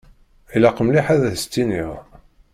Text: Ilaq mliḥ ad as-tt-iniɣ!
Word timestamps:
Ilaq 0.55 0.77
mliḥ 0.83 1.07
ad 1.13 1.23
as-tt-iniɣ! 1.31 1.91